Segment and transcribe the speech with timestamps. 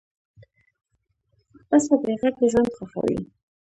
[1.67, 3.19] پسه بېغږه ژوند خوښوي.